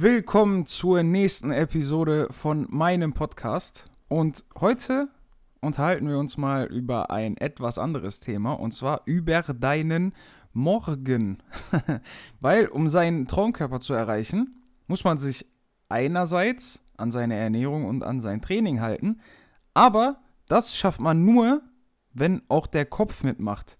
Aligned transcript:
Willkommen 0.00 0.64
zur 0.64 1.02
nächsten 1.02 1.50
Episode 1.50 2.28
von 2.30 2.68
meinem 2.70 3.14
Podcast. 3.14 3.90
Und 4.06 4.44
heute 4.60 5.08
unterhalten 5.60 6.08
wir 6.08 6.18
uns 6.18 6.36
mal 6.36 6.66
über 6.66 7.10
ein 7.10 7.36
etwas 7.36 7.78
anderes 7.78 8.20
Thema 8.20 8.52
und 8.52 8.70
zwar 8.70 9.02
über 9.06 9.42
deinen 9.42 10.14
Morgen. 10.52 11.42
Weil, 12.40 12.68
um 12.68 12.88
seinen 12.88 13.26
Traumkörper 13.26 13.80
zu 13.80 13.92
erreichen, 13.92 14.62
muss 14.86 15.02
man 15.02 15.18
sich 15.18 15.46
einerseits 15.88 16.80
an 16.96 17.10
seine 17.10 17.34
Ernährung 17.34 17.84
und 17.84 18.04
an 18.04 18.20
sein 18.20 18.40
Training 18.40 18.80
halten, 18.80 19.20
aber 19.74 20.20
das 20.46 20.76
schafft 20.76 21.00
man 21.00 21.24
nur, 21.24 21.60
wenn 22.12 22.42
auch 22.48 22.68
der 22.68 22.84
Kopf 22.84 23.24
mitmacht 23.24 23.78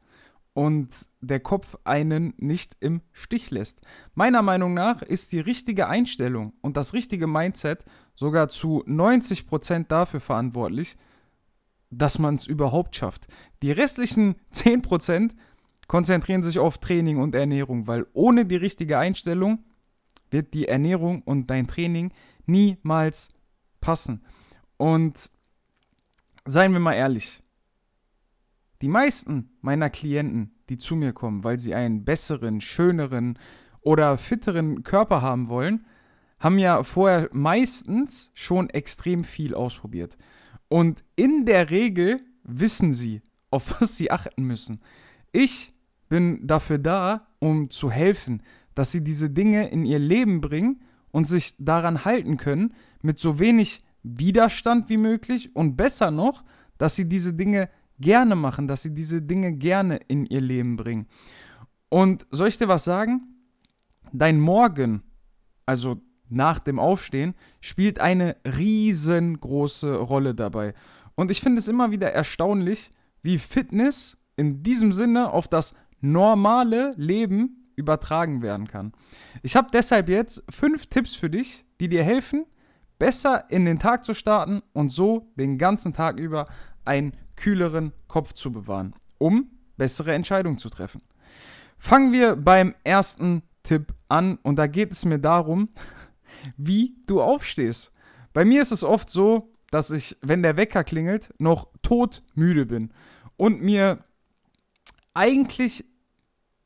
und 0.59 0.88
der 1.20 1.38
Kopf 1.38 1.77
einen 1.84 2.34
nicht 2.36 2.77
im 2.80 3.00
Stich 3.12 3.52
lässt. 3.52 3.80
Meiner 4.16 4.43
Meinung 4.43 4.74
nach 4.74 5.02
ist 5.02 5.30
die 5.30 5.38
richtige 5.38 5.86
Einstellung 5.86 6.52
und 6.62 6.77
das 6.77 6.95
richtige 6.95 7.29
Mindset 7.29 7.84
sogar 8.16 8.48
zu 8.48 8.83
90% 8.84 9.86
dafür 9.86 10.19
verantwortlich, 10.19 10.97
dass 11.91 12.19
man 12.19 12.34
es 12.34 12.48
überhaupt 12.48 12.97
schafft. 12.97 13.28
Die 13.62 13.70
restlichen 13.70 14.34
10% 14.52 15.30
konzentrieren 15.86 16.42
sich 16.42 16.59
auf 16.59 16.78
Training 16.78 17.19
und 17.19 17.36
Ernährung, 17.36 17.86
weil 17.86 18.09
ohne 18.12 18.45
die 18.45 18.56
richtige 18.56 18.98
Einstellung 18.98 19.61
wird 20.33 20.55
die 20.55 20.66
Ernährung 20.66 21.22
und 21.22 21.50
dein 21.50 21.69
Training 21.69 22.11
niemals 22.47 23.28
passen. 23.80 24.25
Und 24.77 25.30
seien 26.45 26.72
wir 26.72 26.80
mal 26.80 26.95
ehrlich, 26.95 27.45
die 28.82 28.88
meisten 28.88 29.50
meiner 29.60 29.91
Klienten, 29.91 30.52
die 30.68 30.77
zu 30.77 30.96
mir 30.96 31.12
kommen, 31.12 31.45
weil 31.45 31.59
sie 31.59 31.74
einen 31.74 32.05
besseren, 32.05 32.60
schöneren 32.60 33.38
oder 33.80 34.19
fitteren 34.19 34.82
Körper 34.82 35.23
haben 35.23 35.48
wollen, 35.48 35.86
haben 36.38 36.59
ja 36.59 36.83
vorher 36.83 37.28
meistens 37.33 38.30
schon 38.34 38.70
extrem 38.70 39.24
viel 39.24 39.55
ausprobiert. 39.55 40.16
Und 40.69 41.03
in 41.16 41.47
der 41.47 41.70
Regel 41.70 42.20
wissen 42.44 42.94
sie, 42.94 43.22
auf 43.50 43.77
was 43.80 43.97
sie 43.97 44.11
achten 44.11 44.44
müssen. 44.44 44.81
Ich 45.33 45.72
bin 46.08 46.47
dafür 46.47 46.78
da, 46.78 47.28
um 47.38 47.70
zu 47.70 47.91
helfen, 47.91 48.42
dass 48.75 48.92
sie 48.92 49.03
diese 49.03 49.31
Dinge 49.31 49.69
in 49.69 49.84
ihr 49.84 49.98
Leben 49.98 50.41
bringen 50.41 50.83
und 51.10 51.27
sich 51.27 51.55
daran 51.58 52.05
halten 52.05 52.36
können, 52.36 52.75
mit 53.03 53.19
so 53.19 53.38
wenig 53.38 53.83
Widerstand 54.03 54.88
wie 54.88 54.97
möglich 54.97 55.55
und 55.56 55.77
besser 55.77 56.10
noch, 56.10 56.44
dass 56.78 56.94
sie 56.94 57.08
diese 57.08 57.34
Dinge 57.34 57.69
gerne 58.00 58.34
machen, 58.34 58.68
dass 58.68 58.82
sie 58.82 58.94
diese 58.94 59.22
Dinge 59.22 59.54
gerne 59.54 59.96
in 60.08 60.27
ihr 60.27 60.41
Leben 60.41 60.77
bringen. 60.77 61.06
Und 61.88 62.27
soll 62.30 62.48
ich 62.48 62.58
dir 62.58 62.68
was 62.68 62.84
sagen? 62.84 63.22
Dein 64.12 64.41
Morgen, 64.41 65.02
also 65.66 66.00
nach 66.28 66.58
dem 66.58 66.78
Aufstehen, 66.78 67.34
spielt 67.60 68.00
eine 68.00 68.36
riesengroße 68.44 69.96
Rolle 69.96 70.34
dabei. 70.34 70.74
Und 71.14 71.30
ich 71.30 71.41
finde 71.41 71.58
es 71.58 71.69
immer 71.69 71.91
wieder 71.91 72.12
erstaunlich, 72.12 72.91
wie 73.22 73.38
Fitness 73.38 74.16
in 74.36 74.62
diesem 74.62 74.92
Sinne 74.92 75.32
auf 75.32 75.48
das 75.48 75.74
normale 76.00 76.92
Leben 76.96 77.72
übertragen 77.76 78.42
werden 78.42 78.69
kann. 78.69 78.92
Ich 79.42 79.56
habe 79.56 79.69
deshalb 79.72 80.08
jetzt 80.08 80.42
fünf 80.50 80.86
Tipps 80.86 81.14
für 81.14 81.30
dich, 81.30 81.64
die 81.80 81.88
dir 81.88 82.04
helfen, 82.04 82.44
besser 82.98 83.50
in 83.50 83.64
den 83.64 83.78
Tag 83.78 84.04
zu 84.04 84.14
starten 84.14 84.62
und 84.72 84.91
so 84.91 85.32
den 85.36 85.58
ganzen 85.58 85.92
Tag 85.92 86.19
über 86.19 86.46
einen 86.84 87.12
kühleren 87.39 87.92
Kopf 88.08 88.34
zu 88.34 88.53
bewahren, 88.53 88.94
um 89.17 89.50
bessere 89.77 90.12
Entscheidungen 90.12 90.58
zu 90.58 90.69
treffen. 90.69 91.00
Fangen 91.78 92.12
wir 92.12 92.36
beim 92.36 92.75
ersten 92.84 93.42
Tipp 93.62 93.94
an 94.08 94.39
und 94.42 94.56
da 94.56 94.67
geht 94.67 94.92
es 94.92 95.05
mir 95.05 95.19
darum, 95.19 95.70
wie 96.56 96.97
du 97.06 97.22
aufstehst. 97.22 97.92
Bei 98.33 98.44
mir 98.44 98.61
ist 98.61 98.72
es 98.72 98.84
oft 98.84 99.09
so, 99.09 99.55
dass 99.70 99.91
ich, 99.91 100.16
wenn 100.20 100.42
der 100.42 100.56
Wecker 100.56 100.84
klingelt, 100.84 101.33
noch 101.39 101.69
todmüde 101.83 102.66
bin 102.66 102.92
und 103.36 103.62
mir 103.62 104.05
eigentlich 105.15 105.84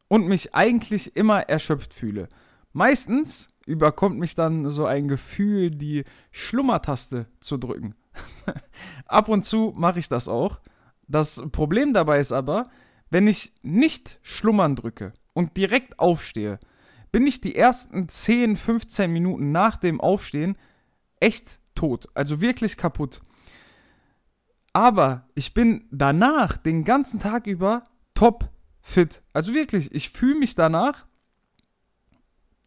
und 0.09 0.27
mich 0.27 0.54
eigentlich 0.54 1.16
immer 1.16 1.41
erschöpft 1.49 1.94
fühle. 1.94 2.28
Meistens 2.72 3.49
überkommt 3.66 4.19
mich 4.19 4.34
dann 4.34 4.71
so 4.71 4.87
ein 4.87 5.09
Gefühl, 5.09 5.71
die 5.71 6.04
Schlummertaste 6.31 7.27
zu 7.41 7.59
drücken. 7.59 7.94
Ab 9.06 9.28
und 9.28 9.45
zu 9.45 9.73
mache 9.77 9.99
ich 9.99 10.09
das 10.09 10.28
auch. 10.28 10.61
Das 11.09 11.43
Problem 11.53 11.93
dabei 11.93 12.21
ist 12.21 12.33
aber, 12.33 12.71
wenn 13.11 13.27
ich 13.27 13.53
nicht 13.62 14.19
schlummern 14.23 14.77
drücke 14.77 15.12
und 15.34 15.56
direkt 15.56 15.99
aufstehe, 15.99 16.59
bin 17.11 17.27
ich 17.27 17.41
die 17.41 17.55
ersten 17.55 18.09
10, 18.09 18.56
15 18.56 19.12
Minuten 19.12 19.53
nach 19.53 19.77
dem 19.77 20.01
Aufstehen 20.01 20.56
echt 21.21 21.61
tot, 21.75 22.06
also 22.15 22.41
wirklich 22.41 22.77
kaputt. 22.77 23.21
Aber 24.72 25.28
ich 25.34 25.53
bin 25.53 25.87
danach 25.91 26.56
den 26.56 26.84
ganzen 26.84 27.21
Tag 27.21 27.47
über 27.47 27.84
top 28.15 28.49
fit. 28.81 29.22
Also 29.33 29.53
wirklich, 29.53 29.95
ich 29.95 30.11
fühle 30.11 30.39
mich 30.39 30.55
danach 30.55 31.06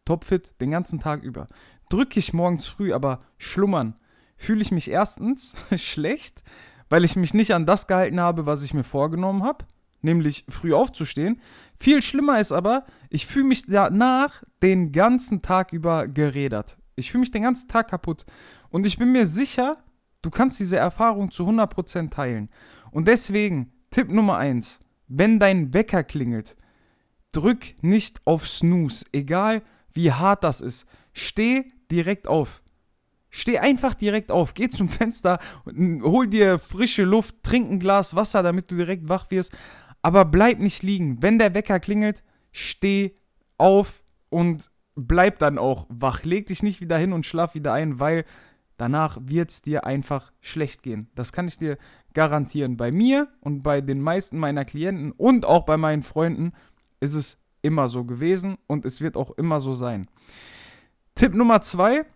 topfit 0.04 0.60
den 0.60 0.70
ganzen 0.70 1.00
Tag 1.00 1.22
über. 1.22 1.48
Drücke 1.88 2.18
ich 2.20 2.32
morgens 2.32 2.68
früh 2.68 2.92
aber 2.92 3.18
schlummern, 3.38 3.96
fühle 4.36 4.62
ich 4.62 4.70
mich 4.70 4.90
erstens 4.90 5.54
schlecht, 5.76 6.42
weil 6.88 7.04
ich 7.04 7.16
mich 7.16 7.34
nicht 7.34 7.52
an 7.52 7.66
das 7.66 7.86
gehalten 7.86 8.20
habe, 8.20 8.46
was 8.46 8.62
ich 8.62 8.74
mir 8.74 8.84
vorgenommen 8.84 9.42
habe, 9.42 9.64
nämlich 10.02 10.44
früh 10.48 10.72
aufzustehen. 10.72 11.40
Viel 11.74 12.02
schlimmer 12.02 12.40
ist 12.40 12.52
aber, 12.52 12.84
ich 13.10 13.26
fühle 13.26 13.46
mich 13.46 13.66
danach 13.66 14.42
den 14.62 14.92
ganzen 14.92 15.42
Tag 15.42 15.72
über 15.72 16.06
gerädert. 16.06 16.76
Ich 16.94 17.10
fühle 17.10 17.20
mich 17.20 17.30
den 17.30 17.42
ganzen 17.42 17.68
Tag 17.68 17.88
kaputt. 17.88 18.24
Und 18.70 18.86
ich 18.86 18.98
bin 18.98 19.12
mir 19.12 19.26
sicher, 19.26 19.76
du 20.22 20.30
kannst 20.30 20.60
diese 20.60 20.76
Erfahrung 20.76 21.30
zu 21.30 21.46
100% 21.48 22.10
teilen. 22.10 22.48
Und 22.90 23.06
deswegen, 23.08 23.72
Tipp 23.90 24.10
Nummer 24.10 24.38
1, 24.38 24.80
wenn 25.08 25.38
dein 25.38 25.74
Wecker 25.74 26.04
klingelt, 26.04 26.56
drück 27.32 27.74
nicht 27.82 28.20
auf 28.24 28.48
Snooze, 28.48 29.04
egal 29.12 29.62
wie 29.92 30.12
hart 30.12 30.44
das 30.44 30.60
ist. 30.60 30.86
Steh 31.12 31.68
direkt 31.90 32.26
auf. 32.26 32.62
Steh 33.36 33.58
einfach 33.58 33.94
direkt 33.94 34.32
auf, 34.32 34.54
geh 34.54 34.70
zum 34.70 34.88
Fenster, 34.88 35.40
hol 35.66 36.26
dir 36.26 36.58
frische 36.58 37.04
Luft, 37.04 37.42
trink 37.42 37.70
ein 37.70 37.80
Glas 37.80 38.16
Wasser, 38.16 38.42
damit 38.42 38.70
du 38.70 38.76
direkt 38.76 39.10
wach 39.10 39.30
wirst. 39.30 39.54
Aber 40.00 40.24
bleib 40.24 40.58
nicht 40.58 40.82
liegen. 40.82 41.20
Wenn 41.20 41.38
der 41.38 41.54
Wecker 41.54 41.78
klingelt, 41.78 42.24
steh 42.50 43.14
auf 43.58 44.02
und 44.30 44.70
bleib 44.94 45.38
dann 45.38 45.58
auch 45.58 45.84
wach. 45.90 46.24
Leg 46.24 46.46
dich 46.46 46.62
nicht 46.62 46.80
wieder 46.80 46.96
hin 46.96 47.12
und 47.12 47.26
schlaf 47.26 47.54
wieder 47.54 47.74
ein, 47.74 48.00
weil 48.00 48.24
danach 48.78 49.18
wird 49.20 49.50
es 49.50 49.60
dir 49.60 49.84
einfach 49.84 50.32
schlecht 50.40 50.82
gehen. 50.82 51.10
Das 51.14 51.30
kann 51.30 51.46
ich 51.46 51.58
dir 51.58 51.76
garantieren. 52.14 52.78
Bei 52.78 52.90
mir 52.90 53.28
und 53.40 53.62
bei 53.62 53.82
den 53.82 54.00
meisten 54.00 54.38
meiner 54.38 54.64
Klienten 54.64 55.12
und 55.12 55.44
auch 55.44 55.66
bei 55.66 55.76
meinen 55.76 56.02
Freunden 56.02 56.52
ist 57.00 57.14
es 57.14 57.36
immer 57.60 57.88
so 57.88 58.04
gewesen 58.04 58.56
und 58.66 58.86
es 58.86 59.02
wird 59.02 59.18
auch 59.18 59.32
immer 59.32 59.60
so 59.60 59.74
sein. 59.74 60.08
Tipp 61.14 61.34
Nummer 61.34 61.60
zwei 61.60 62.06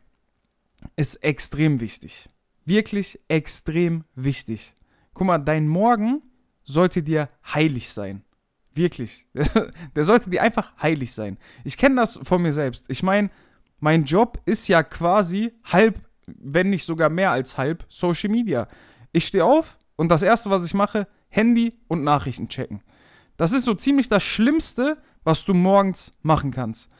ist 0.97 1.17
extrem 1.17 1.81
wichtig. 1.81 2.29
Wirklich 2.65 3.21
extrem 3.29 4.03
wichtig. 4.15 4.75
Guck 5.15 5.27
mal, 5.27 5.39
dein 5.39 5.67
Morgen 5.67 6.23
sollte 6.63 7.03
dir 7.03 7.29
heilig 7.55 7.91
sein. 7.91 8.23
Wirklich. 8.75 9.27
Der 9.95 10.05
sollte 10.05 10.31
dir 10.31 10.43
einfach 10.43 10.73
heilig 10.81 11.13
sein. 11.13 11.39
Ich 11.65 11.77
kenne 11.77 11.97
das 11.97 12.19
von 12.23 12.43
mir 12.43 12.53
selbst. 12.53 12.85
Ich 12.89 13.03
meine, 13.03 13.31
mein 13.81 14.05
Job 14.05 14.41
ist 14.45 14.69
ja 14.69 14.83
quasi 14.83 15.53
halb, 15.65 16.01
wenn 16.27 16.71
nicht 16.71 16.85
sogar 16.85 17.09
mehr 17.09 17.31
als 17.31 17.59
halb, 17.59 17.85
Social 17.89 18.31
Media. 18.31 18.69
Ich 19.13 19.27
stehe 19.27 19.45
auf 19.45 19.79
und 19.97 20.09
das 20.09 20.23
Erste, 20.23 20.51
was 20.51 20.65
ich 20.65 20.75
mache, 20.75 21.09
Handy 21.29 21.79
und 21.89 22.05
Nachrichten 22.05 22.49
checken. 22.49 22.83
Das 23.37 23.53
ist 23.53 23.65
so 23.65 23.75
ziemlich 23.75 24.09
das 24.09 24.23
Schlimmste, 24.23 24.99
was 25.25 25.45
du 25.45 25.55
morgens 25.55 26.13
machen 26.23 26.51
kannst. 26.51 26.91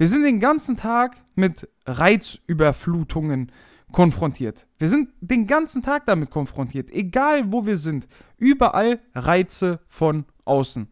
Wir 0.00 0.08
sind 0.08 0.22
den 0.22 0.40
ganzen 0.40 0.78
Tag 0.78 1.18
mit 1.34 1.68
Reizüberflutungen 1.84 3.52
konfrontiert. 3.92 4.66
Wir 4.78 4.88
sind 4.88 5.10
den 5.20 5.46
ganzen 5.46 5.82
Tag 5.82 6.06
damit 6.06 6.30
konfrontiert, 6.30 6.88
egal 6.90 7.52
wo 7.52 7.66
wir 7.66 7.76
sind. 7.76 8.08
Überall 8.38 9.00
Reize 9.14 9.80
von 9.86 10.24
außen. 10.46 10.88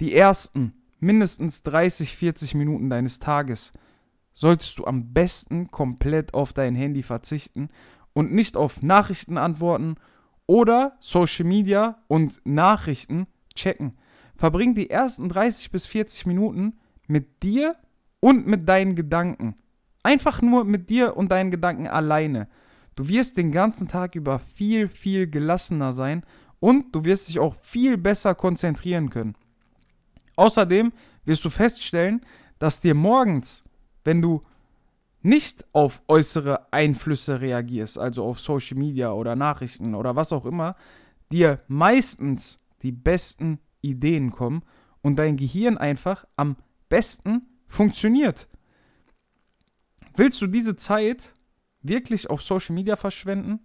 Die 0.00 0.12
ersten 0.12 0.74
mindestens 0.98 1.62
30, 1.62 2.16
40 2.16 2.56
Minuten 2.56 2.90
deines 2.90 3.20
Tages 3.20 3.70
solltest 4.34 4.76
du 4.76 4.86
am 4.86 5.12
besten 5.12 5.70
komplett 5.70 6.34
auf 6.34 6.52
dein 6.52 6.74
Handy 6.74 7.04
verzichten 7.04 7.68
und 8.12 8.32
nicht 8.32 8.56
auf 8.56 8.82
Nachrichten 8.82 9.38
antworten 9.38 9.94
oder 10.46 10.96
Social 10.98 11.44
Media 11.44 12.02
und 12.08 12.40
Nachrichten 12.44 13.28
checken. 13.54 13.96
Verbring 14.34 14.74
die 14.74 14.90
ersten 14.90 15.28
30 15.28 15.70
bis 15.70 15.86
40 15.86 16.26
Minuten 16.26 16.80
mit 17.06 17.44
dir 17.44 17.76
und 18.22 18.46
mit 18.46 18.68
deinen 18.68 18.94
Gedanken. 18.94 19.56
Einfach 20.04 20.40
nur 20.40 20.64
mit 20.64 20.88
dir 20.90 21.16
und 21.16 21.32
deinen 21.32 21.50
Gedanken 21.50 21.88
alleine. 21.88 22.48
Du 22.94 23.08
wirst 23.08 23.36
den 23.36 23.50
ganzen 23.50 23.88
Tag 23.88 24.14
über 24.14 24.38
viel, 24.38 24.86
viel 24.86 25.28
gelassener 25.28 25.92
sein 25.92 26.22
und 26.60 26.94
du 26.94 27.04
wirst 27.04 27.28
dich 27.28 27.40
auch 27.40 27.54
viel 27.54 27.98
besser 27.98 28.36
konzentrieren 28.36 29.10
können. 29.10 29.34
Außerdem 30.36 30.92
wirst 31.24 31.44
du 31.44 31.50
feststellen, 31.50 32.24
dass 32.60 32.80
dir 32.80 32.94
morgens, 32.94 33.64
wenn 34.04 34.22
du 34.22 34.40
nicht 35.22 35.64
auf 35.72 36.02
äußere 36.06 36.72
Einflüsse 36.72 37.40
reagierst, 37.40 37.98
also 37.98 38.24
auf 38.24 38.38
Social 38.38 38.78
Media 38.78 39.12
oder 39.12 39.34
Nachrichten 39.34 39.96
oder 39.96 40.14
was 40.14 40.32
auch 40.32 40.44
immer, 40.44 40.76
dir 41.32 41.60
meistens 41.66 42.60
die 42.82 42.92
besten 42.92 43.58
Ideen 43.80 44.30
kommen 44.30 44.62
und 45.00 45.16
dein 45.16 45.36
Gehirn 45.36 45.76
einfach 45.76 46.24
am 46.36 46.56
besten 46.88 47.48
funktioniert. 47.72 48.48
Willst 50.14 50.40
du 50.42 50.46
diese 50.46 50.76
Zeit 50.76 51.32
wirklich 51.80 52.28
auf 52.28 52.42
Social 52.42 52.74
Media 52.74 52.96
verschwenden? 52.96 53.60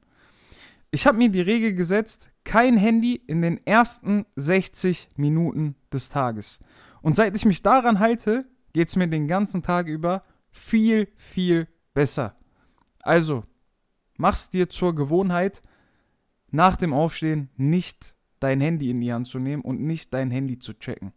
Ich 0.91 1.05
habe 1.05 1.17
mir 1.17 1.29
die 1.29 1.41
Regel 1.41 1.73
gesetzt, 1.73 2.31
kein 2.45 2.77
Handy 2.77 3.15
in 3.27 3.41
den 3.41 3.65
ersten 3.67 4.25
60 4.37 5.09
Minuten 5.17 5.75
des 5.91 6.07
Tages. 6.07 6.59
Und 7.01 7.17
seit 7.17 7.35
ich 7.35 7.45
mich 7.45 7.61
daran 7.61 7.99
halte, 7.99 8.47
geht 8.71 8.87
es 8.87 8.95
mir 8.95 9.07
den 9.07 9.27
ganzen 9.27 9.61
Tag 9.61 9.87
über 9.87 10.23
viel, 10.49 11.09
viel 11.17 11.67
besser. 11.93 12.37
Also, 13.01 13.43
mach's 14.15 14.49
dir 14.49 14.69
zur 14.69 14.95
Gewohnheit, 14.95 15.61
nach 16.49 16.77
dem 16.77 16.93
Aufstehen 16.93 17.49
nicht 17.57 18.15
dein 18.39 18.61
Handy 18.61 18.89
in 18.89 19.01
die 19.01 19.11
Hand 19.11 19.27
zu 19.27 19.39
nehmen 19.39 19.63
und 19.63 19.81
nicht 19.81 20.13
dein 20.13 20.31
Handy 20.31 20.59
zu 20.59 20.73
checken. 20.73 21.11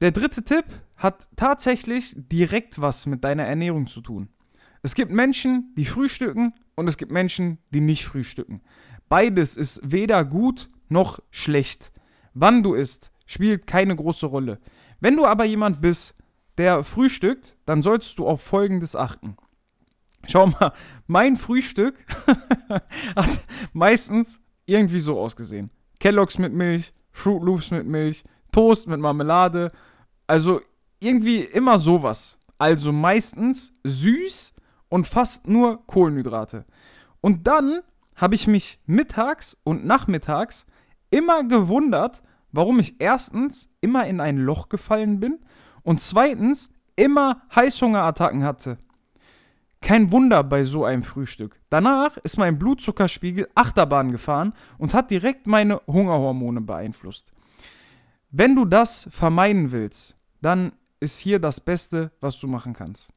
Der 0.00 0.12
dritte 0.12 0.44
Tipp 0.44 0.64
hat 0.96 1.26
tatsächlich 1.34 2.14
direkt 2.16 2.80
was 2.80 3.06
mit 3.06 3.24
deiner 3.24 3.44
Ernährung 3.44 3.86
zu 3.86 4.00
tun. 4.00 4.28
Es 4.82 4.94
gibt 4.94 5.10
Menschen, 5.10 5.74
die 5.76 5.86
frühstücken 5.86 6.52
und 6.76 6.86
es 6.86 6.96
gibt 6.96 7.10
Menschen, 7.10 7.58
die 7.70 7.80
nicht 7.80 8.04
frühstücken. 8.04 8.60
Beides 9.08 9.56
ist 9.56 9.80
weder 9.82 10.24
gut 10.24 10.68
noch 10.88 11.18
schlecht. 11.30 11.92
Wann 12.34 12.62
du 12.62 12.74
isst, 12.74 13.10
spielt 13.26 13.66
keine 13.66 13.96
große 13.96 14.26
Rolle. 14.26 14.60
Wenn 15.00 15.16
du 15.16 15.26
aber 15.26 15.44
jemand 15.44 15.80
bist, 15.80 16.16
der 16.58 16.84
frühstückt, 16.84 17.56
dann 17.66 17.82
solltest 17.82 18.18
du 18.18 18.26
auf 18.26 18.40
Folgendes 18.40 18.94
achten. 18.94 19.36
Schau 20.26 20.46
mal, 20.46 20.72
mein 21.06 21.36
Frühstück 21.36 22.04
hat 23.16 23.40
meistens 23.72 24.40
irgendwie 24.66 25.00
so 25.00 25.18
ausgesehen. 25.18 25.70
Kelloggs 25.98 26.38
mit 26.38 26.52
Milch, 26.52 26.92
Fruit 27.10 27.42
Loops 27.42 27.70
mit 27.70 27.86
Milch, 27.86 28.22
Toast 28.52 28.88
mit 28.88 29.00
Marmelade. 29.00 29.72
Also 30.28 30.60
irgendwie 31.00 31.40
immer 31.40 31.78
sowas. 31.78 32.38
Also 32.58 32.92
meistens 32.92 33.72
süß 33.82 34.52
und 34.88 35.06
fast 35.06 35.48
nur 35.48 35.84
Kohlenhydrate. 35.86 36.64
Und 37.20 37.46
dann 37.46 37.80
habe 38.14 38.34
ich 38.34 38.46
mich 38.46 38.80
mittags 38.86 39.56
und 39.64 39.84
nachmittags 39.84 40.66
immer 41.10 41.44
gewundert, 41.44 42.22
warum 42.52 42.78
ich 42.78 43.00
erstens 43.00 43.68
immer 43.80 44.06
in 44.06 44.20
ein 44.20 44.38
Loch 44.38 44.68
gefallen 44.68 45.20
bin 45.20 45.38
und 45.82 46.00
zweitens 46.00 46.70
immer 46.96 47.42
Heißhungerattacken 47.54 48.44
hatte. 48.44 48.78
Kein 49.80 50.10
Wunder 50.10 50.42
bei 50.42 50.64
so 50.64 50.84
einem 50.84 51.04
Frühstück. 51.04 51.60
Danach 51.70 52.16
ist 52.18 52.36
mein 52.36 52.58
Blutzuckerspiegel 52.58 53.48
Achterbahn 53.54 54.10
gefahren 54.10 54.52
und 54.76 54.92
hat 54.92 55.10
direkt 55.10 55.46
meine 55.46 55.80
Hungerhormone 55.86 56.60
beeinflusst. 56.60 57.32
Wenn 58.30 58.56
du 58.56 58.64
das 58.64 59.08
vermeiden 59.10 59.70
willst, 59.70 60.17
dann 60.40 60.72
ist 61.00 61.18
hier 61.18 61.38
das 61.38 61.60
Beste, 61.60 62.10
was 62.20 62.38
du 62.40 62.46
machen 62.46 62.72
kannst. 62.72 63.10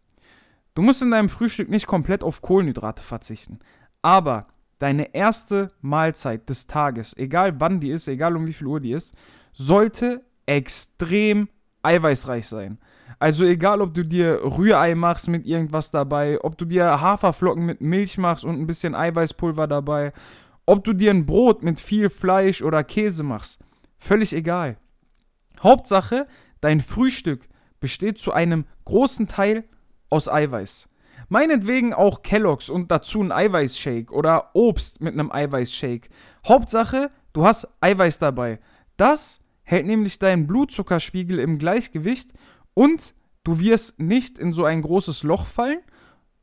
Du 0.74 0.82
musst 0.82 1.02
in 1.02 1.12
deinem 1.12 1.30
Frühstück 1.30 1.70
nicht 1.70 1.88
komplett 1.88 2.24
auf 2.24 2.42
Kohlenhydrate 2.42 3.04
verzichten, 3.04 3.60
aber 4.02 4.48
deine 4.80 5.14
erste 5.14 5.72
Mahlzeit 5.82 6.50
des 6.50 6.68
Tages, 6.68 7.16
egal 7.18 7.60
wann 7.60 7.80
die 7.80 7.92
ist, 7.92 8.08
egal 8.08 8.36
um 8.36 8.48
wie 8.48 8.54
viel 8.54 8.68
Uhr 8.68 8.80
die 8.80 8.94
ist, 8.94 9.14
sollte 9.54 10.22
extrem 10.46 11.50
eiweißreich 11.84 12.48
sein. 12.48 12.80
Also 13.20 13.46
egal, 13.46 13.82
ob 13.82 13.94
du 13.94 14.04
dir 14.04 14.40
Rührei 14.44 14.96
machst 14.96 15.28
mit 15.28 15.46
irgendwas 15.46 15.92
dabei, 15.92 16.40
ob 16.42 16.58
du 16.58 16.66
dir 16.66 17.02
Haferflocken 17.02 17.66
mit 17.66 17.82
Milch 17.82 18.18
machst 18.18 18.44
und 18.44 18.60
ein 18.60 18.66
bisschen 18.66 18.96
Eiweißpulver 18.96 19.68
dabei, 19.68 20.14
ob 20.66 20.84
du 20.84 20.94
dir 20.94 21.12
ein 21.12 21.26
Brot 21.26 21.62
mit 21.62 21.80
viel 21.80 22.10
Fleisch 22.10 22.62
oder 22.62 22.84
Käse 22.84 23.24
machst, 23.24 23.60
völlig 24.00 24.34
egal. 24.34 24.78
Hauptsache, 25.62 26.26
dein 26.62 26.80
Frühstück 26.80 27.48
besteht 27.80 28.18
zu 28.18 28.32
einem 28.32 28.66
großen 28.86 29.28
Teil 29.28 29.66
aus 30.10 30.30
Eiweiß. 30.30 30.88
Meinetwegen 31.30 31.94
auch 31.94 32.24
Kelloggs 32.24 32.70
und 32.70 32.92
dazu 32.92 33.22
ein 33.22 33.32
Eiweißshake 33.32 34.12
oder 34.14 34.52
Obst 34.54 35.02
mit 35.02 35.14
einem 35.14 35.32
Eiweißshake. 35.32 36.10
Hauptsache, 36.48 37.10
du 37.34 37.46
hast 37.46 37.68
Eiweiß 37.80 38.20
dabei. 38.20 38.60
Das 38.98 39.40
hält 39.64 39.86
nämlich 39.86 40.20
deinen 40.20 40.48
Blutzuckerspiegel 40.48 41.40
im 41.40 41.58
Gleichgewicht 41.58 42.34
und 42.74 43.16
du 43.44 43.60
wirst 43.60 44.00
nicht 44.00 44.38
in 44.38 44.54
so 44.54 44.66
ein 44.66 44.82
großes 44.82 45.24
Loch 45.24 45.46
fallen, 45.46 45.80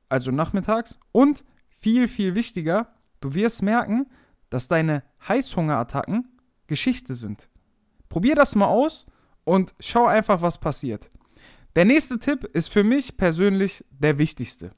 also 0.09 0.31
nachmittags. 0.31 0.99
Und 1.13 1.45
viel, 1.69 2.09
viel 2.09 2.35
wichtiger, 2.35 2.95
du 3.21 3.35
wirst 3.35 3.63
merken, 3.63 4.07
dass 4.51 4.69
deine 4.69 5.03
Heißhungerattacken 5.29 6.29
Geschichte 6.67 7.15
sind. 7.15 7.49
Probier 8.09 8.35
das 8.35 8.55
mal 8.55 8.67
aus 8.67 9.07
und 9.49 9.75
schau 9.81 10.07
einfach, 10.07 10.43
was 10.43 10.59
passiert. 10.59 11.11
Der 11.75 11.87
nächste 11.87 12.19
Tipp 12.19 12.45
ist 12.45 12.69
für 12.69 12.85
mich 12.85 13.17
persönlich 13.17 13.83
der 13.91 14.19
wichtigste. 14.19 14.73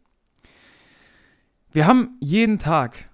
Wir 1.72 1.86
haben 1.86 2.16
jeden 2.20 2.58
Tag 2.60 3.10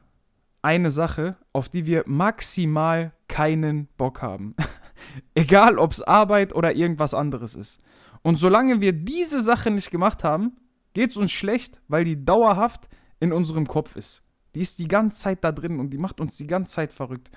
eine 0.61 0.91
Sache, 0.91 1.37
auf 1.55 1.69
die 1.69 1.87
wir 1.87 2.05
maximal 2.07 3.13
keinen 3.29 3.87
Bock 3.97 4.21
haben. 4.21 4.55
Egal, 5.35 5.79
ob 5.79 5.93
es 5.93 6.03
Arbeit 6.03 6.55
oder 6.55 6.75
irgendwas 6.75 7.15
anderes 7.15 7.55
ist. 7.55 7.81
Und 8.23 8.37
solange 8.37 8.81
wir 8.83 8.93
diese 8.93 9.43
Sache 9.43 9.71
nicht 9.71 9.91
gemacht 9.91 10.25
haben, 10.25 10.57
geht 10.93 11.11
es 11.11 11.17
uns 11.17 11.33
schlecht, 11.33 11.81
weil 11.89 12.05
die 12.05 12.23
dauerhaft 12.23 12.89
in 13.19 13.33
unserem 13.33 13.67
Kopf 13.67 13.97
ist. 13.97 14.23
Die 14.55 14.61
ist 14.61 14.79
die 14.79 14.89
ganze 14.89 15.21
Zeit 15.21 15.43
da 15.43 15.53
drin 15.53 15.81
und 15.81 15.91
die 15.91 15.99
macht 15.99 16.21
uns 16.21 16.37
die 16.37 16.47
ganze 16.47 16.75
Zeit 16.75 16.93
verrückt. 16.93 17.31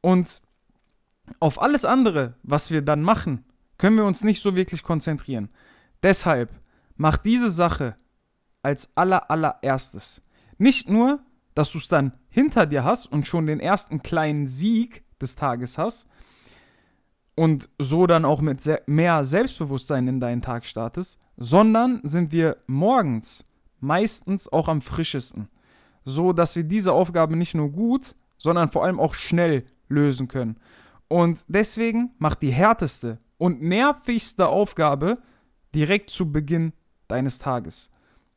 Und 0.00 0.40
auf 1.38 1.60
alles 1.60 1.84
andere, 1.84 2.34
was 2.42 2.70
wir 2.70 2.82
dann 2.82 3.02
machen, 3.02 3.44
können 3.78 3.96
wir 3.96 4.04
uns 4.04 4.24
nicht 4.24 4.42
so 4.42 4.56
wirklich 4.56 4.82
konzentrieren. 4.82 5.48
Deshalb 6.02 6.50
mach 6.96 7.16
diese 7.16 7.50
Sache 7.50 7.96
als 8.62 8.96
aller 8.96 9.30
allererstes. 9.30 10.22
Nicht 10.58 10.88
nur, 10.88 11.20
dass 11.54 11.72
du 11.72 11.78
es 11.78 11.88
dann 11.88 12.12
hinter 12.28 12.66
dir 12.66 12.84
hast 12.84 13.06
und 13.06 13.26
schon 13.26 13.46
den 13.46 13.60
ersten 13.60 14.02
kleinen 14.02 14.46
Sieg 14.46 15.04
des 15.20 15.34
Tages 15.34 15.78
hast 15.78 16.06
und 17.34 17.68
so 17.78 18.06
dann 18.06 18.24
auch 18.24 18.40
mit 18.40 18.60
mehr 18.86 19.24
Selbstbewusstsein 19.24 20.08
in 20.08 20.20
deinen 20.20 20.42
Tag 20.42 20.66
startest, 20.66 21.18
sondern 21.36 22.00
sind 22.02 22.32
wir 22.32 22.58
morgens 22.66 23.46
meistens 23.80 24.46
auch 24.52 24.68
am 24.68 24.82
frischesten, 24.82 25.48
so 26.04 26.32
dass 26.32 26.54
wir 26.54 26.64
diese 26.64 26.92
Aufgabe 26.92 27.36
nicht 27.36 27.54
nur 27.54 27.70
gut, 27.70 28.14
sondern 28.36 28.70
vor 28.70 28.84
allem 28.84 29.00
auch 29.00 29.14
schnell 29.14 29.64
lösen 29.88 30.28
können. 30.28 30.56
Und 31.10 31.44
deswegen 31.48 32.14
mach 32.18 32.36
die 32.36 32.52
härteste 32.52 33.18
und 33.36 33.60
nervigste 33.60 34.46
Aufgabe 34.46 35.18
direkt 35.74 36.08
zu 36.10 36.30
Beginn 36.30 36.72
deines 37.08 37.40
Tages. 37.40 37.90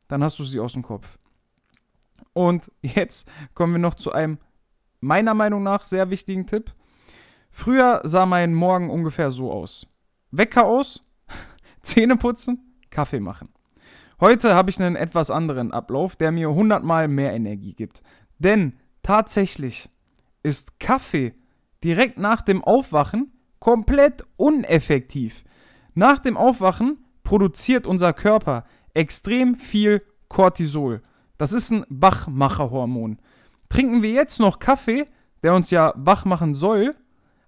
Dann 0.08 0.24
hast 0.24 0.40
du 0.40 0.44
sie 0.44 0.58
aus 0.58 0.72
dem 0.72 0.82
Kopf. 0.82 1.16
Und 2.32 2.72
jetzt 2.82 3.30
kommen 3.54 3.74
wir 3.74 3.78
noch 3.78 3.94
zu 3.94 4.10
einem 4.10 4.38
meiner 5.00 5.34
Meinung 5.34 5.62
nach 5.62 5.84
sehr 5.84 6.10
wichtigen 6.10 6.48
Tipp. 6.48 6.74
Früher 7.48 8.00
sah 8.02 8.26
mein 8.26 8.52
Morgen 8.52 8.90
ungefähr 8.90 9.30
so 9.30 9.52
aus. 9.52 9.86
Wecker 10.32 10.66
aus, 10.66 11.04
Zähne 11.80 12.16
putzen, 12.16 12.74
Kaffee 12.90 13.20
machen. 13.20 13.50
Heute 14.18 14.52
habe 14.56 14.70
ich 14.70 14.82
einen 14.82 14.96
etwas 14.96 15.30
anderen 15.30 15.70
Ablauf, 15.70 16.16
der 16.16 16.32
mir 16.32 16.52
hundertmal 16.52 17.06
mehr 17.06 17.34
Energie 17.34 17.74
gibt. 17.74 18.02
Denn 18.40 18.72
tatsächlich 19.04 19.88
ist 20.42 20.80
Kaffee 20.80 21.34
direkt 21.84 22.18
nach 22.18 22.40
dem 22.40 22.64
Aufwachen 22.64 23.32
komplett 23.60 24.24
uneffektiv. 24.36 25.44
Nach 25.94 26.18
dem 26.18 26.36
Aufwachen 26.36 26.98
produziert 27.22 27.86
unser 27.86 28.12
Körper 28.12 28.64
extrem 28.94 29.56
viel 29.56 30.02
Cortisol. 30.28 31.02
Das 31.38 31.52
ist 31.52 31.70
ein 31.70 31.84
Wachmacherhormon. 31.88 33.18
Trinken 33.68 34.02
wir 34.02 34.10
jetzt 34.10 34.40
noch 34.40 34.58
Kaffee, 34.58 35.06
der 35.42 35.54
uns 35.54 35.70
ja 35.70 35.92
wach 35.96 36.24
machen 36.24 36.54
soll, 36.54 36.94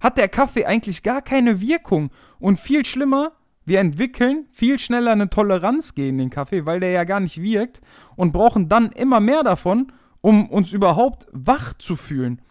hat 0.01 0.19
der 0.19 0.29
Kaffee 0.29 0.67
eigentlich 0.67 1.03
gar 1.03 1.23
keine 1.23 1.61
Wirkung. 1.61 2.11
Und 2.39 2.61
viel 2.61 2.85
schlimmer, 2.85 3.33
wir 3.65 3.81
entwickeln 3.81 4.47
viel 4.51 4.79
schneller 4.79 5.13
eine 5.13 5.31
Toleranz 5.31 5.95
gegen 5.95 6.19
den 6.19 6.31
Kaffee, 6.31 6.67
weil 6.67 6.81
der 6.81 6.91
ja 6.91 7.05
gar 7.05 7.21
nicht 7.21 7.43
wirkt 7.43 7.81
und 8.15 8.33
brauchen 8.33 8.69
dann 8.69 8.93
immer 8.93 9.21
mehr 9.21 9.43
davon, 9.43 9.93
um 10.21 10.49
uns 10.49 10.73
überhaupt 10.73 11.27
wach 11.33 11.73
zu 11.75 11.97
fühlen. 11.97 12.43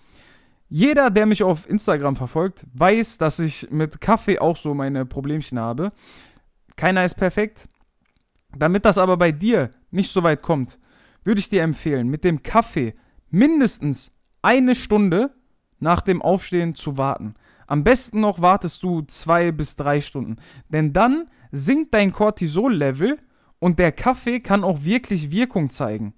Jeder, 0.67 1.11
der 1.11 1.25
mich 1.25 1.43
auf 1.43 1.69
Instagram 1.69 2.15
verfolgt, 2.15 2.65
weiß, 2.73 3.17
dass 3.17 3.39
ich 3.39 3.69
mit 3.71 4.01
Kaffee 4.01 4.39
auch 4.39 4.57
so 4.57 4.73
meine 4.73 5.05
Problemchen 5.05 5.59
habe. 5.59 5.91
Keiner 6.75 7.05
ist 7.05 7.15
perfekt. 7.15 7.69
Damit 8.57 8.85
das 8.85 8.97
aber 8.97 9.17
bei 9.17 9.31
dir 9.31 9.69
nicht 9.91 10.11
so 10.11 10.23
weit 10.23 10.41
kommt, 10.41 10.79
würde 11.23 11.39
ich 11.39 11.49
dir 11.49 11.63
empfehlen, 11.63 12.07
mit 12.07 12.23
dem 12.23 12.41
Kaffee 12.41 12.93
mindestens 13.29 14.11
eine 14.41 14.75
Stunde 14.75 15.31
nach 15.79 16.01
dem 16.01 16.21
Aufstehen 16.21 16.73
zu 16.73 16.97
warten. 16.97 17.33
Am 17.67 17.83
besten 17.83 18.21
noch 18.21 18.41
wartest 18.41 18.81
du 18.83 19.01
zwei 19.01 19.51
bis 19.51 19.75
drei 19.75 20.01
Stunden. 20.01 20.37
Denn 20.69 20.93
dann 20.93 21.27
sinkt 21.51 21.93
dein 21.93 22.11
Cortisol-Level 22.11 23.19
Und 23.59 23.79
der 23.79 23.91
Kaffee 23.93 24.41
kann 24.41 24.63
auch 24.63 24.83
wirklich 24.83 25.31
Wirkung 25.31 25.69
zeigen. 25.69 26.13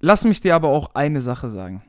Lass 0.00 0.24
mich 0.24 0.40
dir 0.40 0.54
aber 0.54 0.68
auch 0.68 0.94
eine 0.94 1.20
Sache 1.20 1.48
sagen. 1.48 1.82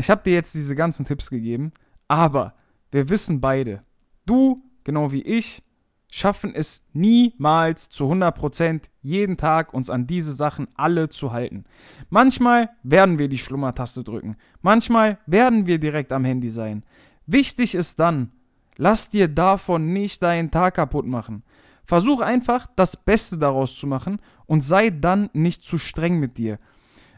Ich 0.00 0.08
habe 0.08 0.22
dir 0.22 0.32
jetzt 0.32 0.54
diese 0.54 0.74
ganzen 0.74 1.04
Tipps 1.04 1.28
gegeben, 1.28 1.72
aber 2.08 2.54
wir 2.90 3.10
wissen 3.10 3.42
beide, 3.42 3.84
du, 4.24 4.62
genau 4.82 5.12
wie 5.12 5.20
ich, 5.20 5.62
schaffen 6.10 6.54
es 6.54 6.82
niemals 6.94 7.90
zu 7.90 8.10
100% 8.10 8.84
jeden 9.02 9.36
Tag 9.36 9.74
uns 9.74 9.90
an 9.90 10.06
diese 10.06 10.32
Sachen 10.32 10.68
alle 10.74 11.10
zu 11.10 11.32
halten. 11.32 11.64
Manchmal 12.08 12.70
werden 12.82 13.18
wir 13.18 13.28
die 13.28 13.36
Schlummertaste 13.36 14.02
drücken, 14.02 14.36
manchmal 14.62 15.18
werden 15.26 15.66
wir 15.66 15.78
direkt 15.78 16.12
am 16.12 16.24
Handy 16.24 16.48
sein. 16.48 16.82
Wichtig 17.26 17.74
ist 17.74 18.00
dann, 18.00 18.32
lass 18.78 19.10
dir 19.10 19.28
davon 19.28 19.92
nicht 19.92 20.22
deinen 20.22 20.50
Tag 20.50 20.76
kaputt 20.76 21.06
machen. 21.06 21.42
Versuch 21.84 22.22
einfach, 22.22 22.68
das 22.74 22.96
Beste 22.96 23.36
daraus 23.36 23.76
zu 23.76 23.86
machen 23.86 24.18
und 24.46 24.62
sei 24.62 24.88
dann 24.88 25.28
nicht 25.34 25.62
zu 25.62 25.76
streng 25.76 26.18
mit 26.18 26.38
dir. 26.38 26.58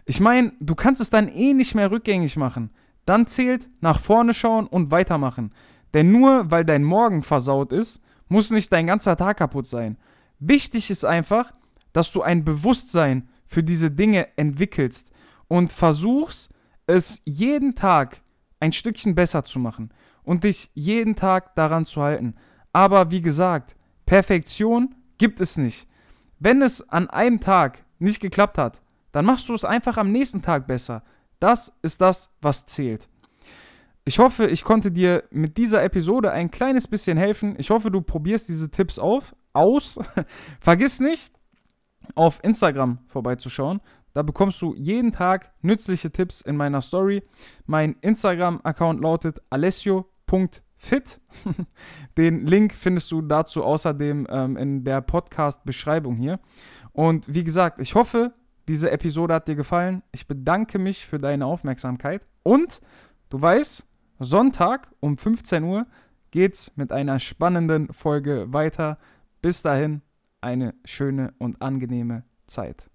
Ich 0.04 0.20
meine, 0.20 0.52
du 0.60 0.74
kannst 0.74 1.00
es 1.00 1.10
dann 1.10 1.28
eh 1.28 1.54
nicht 1.54 1.74
mehr 1.74 1.90
rückgängig 1.90 2.36
machen. 2.36 2.70
Dann 3.04 3.26
zählt 3.26 3.68
nach 3.80 4.00
vorne 4.00 4.34
schauen 4.34 4.66
und 4.66 4.90
weitermachen. 4.90 5.52
Denn 5.94 6.10
nur 6.10 6.50
weil 6.50 6.64
dein 6.64 6.84
Morgen 6.84 7.22
versaut 7.22 7.72
ist, 7.72 8.00
muss 8.28 8.50
nicht 8.50 8.72
dein 8.72 8.86
ganzer 8.86 9.16
Tag 9.16 9.38
kaputt 9.38 9.66
sein. 9.66 9.98
Wichtig 10.38 10.90
ist 10.90 11.04
einfach, 11.04 11.52
dass 11.92 12.12
du 12.12 12.22
ein 12.22 12.44
Bewusstsein 12.44 13.28
für 13.44 13.62
diese 13.62 13.90
Dinge 13.90 14.36
entwickelst 14.36 15.12
und 15.48 15.70
versuchst, 15.70 16.50
es 16.86 17.20
jeden 17.24 17.74
Tag 17.74 18.22
ein 18.58 18.72
Stückchen 18.72 19.14
besser 19.14 19.44
zu 19.44 19.58
machen 19.58 19.92
und 20.24 20.44
dich 20.44 20.70
jeden 20.74 21.14
Tag 21.14 21.54
daran 21.54 21.84
zu 21.84 22.02
halten. 22.02 22.34
Aber 22.72 23.10
wie 23.10 23.22
gesagt, 23.22 23.76
Perfektion 24.06 24.94
gibt 25.18 25.40
es 25.40 25.56
nicht. 25.56 25.86
Wenn 26.38 26.62
es 26.62 26.88
an 26.88 27.08
einem 27.10 27.40
Tag 27.40 27.84
nicht 27.98 28.20
geklappt 28.20 28.58
hat, 28.58 28.81
dann 29.12 29.24
machst 29.24 29.48
du 29.48 29.54
es 29.54 29.64
einfach 29.64 29.96
am 29.96 30.10
nächsten 30.10 30.42
Tag 30.42 30.66
besser. 30.66 31.02
Das 31.38 31.72
ist 31.82 32.00
das, 32.00 32.30
was 32.40 32.66
zählt. 32.66 33.08
Ich 34.04 34.18
hoffe, 34.18 34.46
ich 34.46 34.64
konnte 34.64 34.90
dir 34.90 35.22
mit 35.30 35.56
dieser 35.56 35.84
Episode 35.84 36.32
ein 36.32 36.50
kleines 36.50 36.88
bisschen 36.88 37.16
helfen. 37.16 37.54
Ich 37.58 37.70
hoffe, 37.70 37.90
du 37.90 38.00
probierst 38.00 38.48
diese 38.48 38.70
Tipps 38.70 38.98
auf, 38.98 39.36
aus. 39.52 39.98
Vergiss 40.60 40.98
nicht, 40.98 41.32
auf 42.16 42.40
Instagram 42.42 42.98
vorbeizuschauen. 43.06 43.80
Da 44.12 44.22
bekommst 44.22 44.60
du 44.60 44.74
jeden 44.74 45.12
Tag 45.12 45.52
nützliche 45.62 46.10
Tipps 46.10 46.40
in 46.40 46.56
meiner 46.56 46.80
Story. 46.80 47.22
Mein 47.66 47.96
Instagram-Account 48.00 49.00
lautet 49.00 49.40
alessio.fit. 49.50 51.20
Den 52.18 52.44
Link 52.44 52.74
findest 52.74 53.10
du 53.12 53.22
dazu 53.22 53.62
außerdem 53.62 54.26
ähm, 54.28 54.56
in 54.56 54.84
der 54.84 55.00
Podcast-Beschreibung 55.00 56.16
hier. 56.16 56.40
Und 56.92 57.32
wie 57.32 57.44
gesagt, 57.44 57.78
ich 57.78 57.94
hoffe, 57.94 58.34
diese 58.68 58.90
Episode 58.90 59.34
hat 59.34 59.48
dir 59.48 59.56
gefallen. 59.56 60.02
Ich 60.12 60.26
bedanke 60.26 60.78
mich 60.78 61.06
für 61.06 61.18
deine 61.18 61.46
Aufmerksamkeit. 61.46 62.26
Und 62.42 62.80
du 63.28 63.40
weißt, 63.40 63.86
Sonntag 64.18 64.90
um 65.00 65.16
15 65.16 65.64
Uhr 65.64 65.84
geht's 66.30 66.72
mit 66.76 66.92
einer 66.92 67.18
spannenden 67.18 67.92
Folge 67.92 68.52
weiter. 68.52 68.96
Bis 69.40 69.62
dahin 69.62 70.02
eine 70.40 70.74
schöne 70.84 71.34
und 71.38 71.60
angenehme 71.62 72.24
Zeit. 72.46 72.90